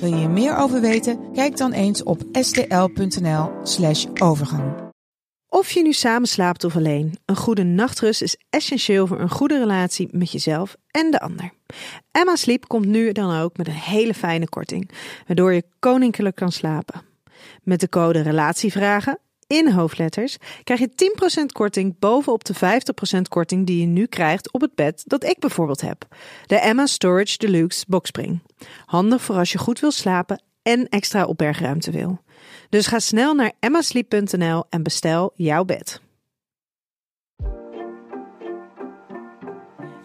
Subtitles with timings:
[0.00, 1.32] Wil je hier meer over weten?
[1.32, 4.72] Kijk dan eens op stl.nl/slash overgang.
[5.48, 9.58] Of je nu samen slaapt of alleen, een goede nachtrust is essentieel voor een goede
[9.58, 11.52] relatie met jezelf en de ander.
[12.10, 14.90] Emma Sleep komt nu dan ook met een hele fijne korting,
[15.26, 17.02] waardoor je koninklijk kan slapen.
[17.62, 19.18] Met de code RELATIEVRAGEN
[19.50, 22.54] in hoofdletters krijg je 10% korting bovenop de
[23.18, 26.06] 50% korting die je nu krijgt op het bed dat ik bijvoorbeeld heb.
[26.46, 28.42] De Emma Storage Deluxe Boxspring.
[28.86, 32.20] Handig voor als je goed wil slapen en extra opbergruimte wil.
[32.68, 36.00] Dus ga snel naar emmasleep.nl en bestel jouw bed.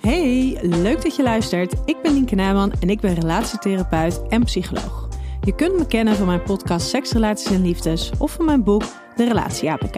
[0.02, 1.73] Hey, leuk dat je luistert.
[1.86, 5.05] Ik ben Lienke Naaman en ik ben relatietherapeut en psycholoog.
[5.46, 8.84] Je kunt me kennen van mijn podcast Seks, Relaties en Liefdes of van mijn boek
[9.16, 9.98] De Relatie APK.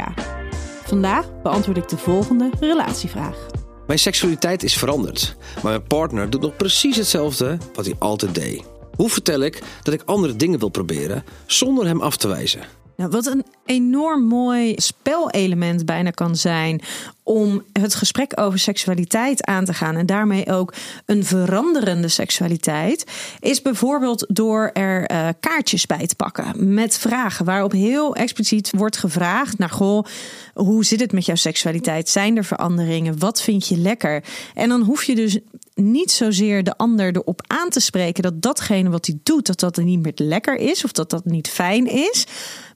[0.84, 3.48] Vandaag beantwoord ik de volgende relatievraag.
[3.86, 8.64] Mijn seksualiteit is veranderd, maar mijn partner doet nog precies hetzelfde wat hij altijd deed.
[8.96, 12.62] Hoe vertel ik dat ik andere dingen wil proberen zonder hem af te wijzen?
[12.98, 16.82] Nou, wat een enorm mooi spelelement bijna kan zijn
[17.28, 20.74] om het gesprek over seksualiteit aan te gaan en daarmee ook
[21.06, 23.04] een veranderende seksualiteit,
[23.40, 28.98] is bijvoorbeeld door er uh, kaartjes bij te pakken met vragen waarop heel expliciet wordt
[28.98, 30.06] gevraagd naar goh,
[30.54, 32.10] hoe zit het met jouw seksualiteit?
[32.10, 33.20] Zijn er veranderingen?
[33.20, 34.24] Wat vind je lekker?
[34.54, 35.40] En dan hoef je dus
[35.74, 39.78] niet zozeer de ander erop aan te spreken dat datgene wat hij doet, dat dat
[39.78, 42.26] niet meer lekker is of dat dat niet fijn is.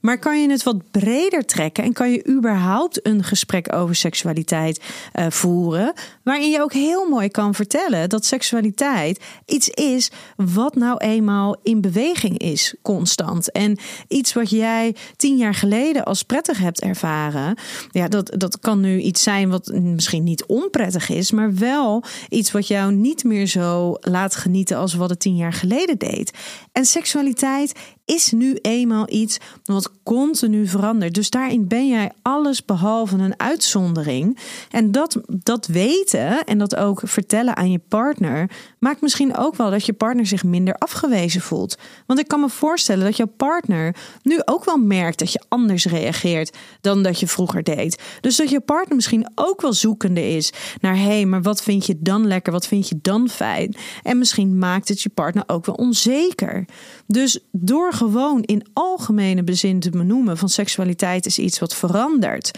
[0.00, 4.41] Maar kan je het wat breder trekken en kan je überhaupt een gesprek over seksualiteit
[4.50, 10.96] uh, voeren, waarin je ook heel mooi kan vertellen dat seksualiteit iets is wat nou
[10.96, 13.52] eenmaal in beweging is, constant.
[13.52, 17.58] En iets wat jij tien jaar geleden als prettig hebt ervaren,
[17.90, 22.52] ja, dat, dat kan nu iets zijn wat misschien niet onprettig is, maar wel iets
[22.52, 26.38] wat jou niet meer zo laat genieten als wat het tien jaar geleden deed.
[26.72, 27.72] En seksualiteit
[28.04, 31.14] is nu eenmaal iets wat continu verandert.
[31.14, 34.38] Dus daarin ben jij alles behalve een uitzondering.
[34.70, 39.70] En dat, dat weten en dat ook vertellen aan je partner maakt misschien ook wel
[39.70, 41.78] dat je partner zich minder afgewezen voelt.
[42.06, 45.84] Want ik kan me voorstellen dat jouw partner nu ook wel merkt dat je anders
[45.84, 48.02] reageert dan dat je vroeger deed.
[48.20, 51.86] Dus dat je partner misschien ook wel zoekende is naar hé, hey, maar wat vind
[51.86, 52.52] je dan lekker?
[52.52, 53.74] Wat vind je dan fijn?
[54.02, 56.64] En misschien maakt het je partner ook wel onzeker.
[57.06, 62.50] Dus door gewoon in algemene bezin te benoemen van seksualiteit is iets wat verandert,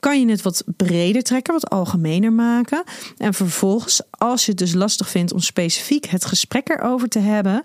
[0.00, 2.82] kan je het wat breder trekken, wat algemener maken.
[3.16, 7.62] En vervolgens, als je het dus lastig vindt om specifiek het gesprek erover te hebben,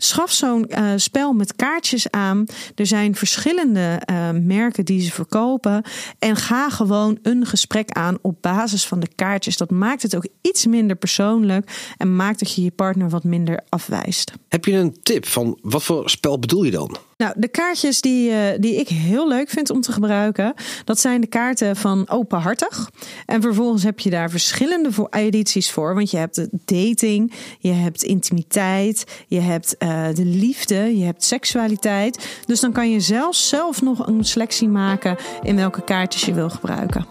[0.00, 2.46] Schaf zo'n uh, spel met kaartjes aan.
[2.74, 5.82] Er zijn verschillende uh, merken die ze verkopen.
[6.18, 9.56] En ga gewoon een gesprek aan op basis van de kaartjes.
[9.56, 11.92] Dat maakt het ook iets minder persoonlijk.
[11.96, 14.32] En maakt dat je je partner wat minder afwijst.
[14.48, 16.96] Heb je een tip van wat voor spel bedoel je dan?
[17.18, 21.20] Nou, de kaartjes die, uh, die ik heel leuk vind om te gebruiken, dat zijn
[21.20, 22.90] de kaarten van openhartig.
[23.26, 25.94] En vervolgens heb je daar verschillende voor edities voor.
[25.94, 32.42] Want je hebt dating, je hebt intimiteit, je hebt uh, de liefde, je hebt seksualiteit.
[32.46, 36.50] Dus dan kan je zelfs zelf nog een selectie maken in welke kaartjes je wil
[36.50, 37.06] gebruiken.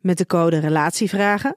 [0.00, 1.56] Met de code Relatievragen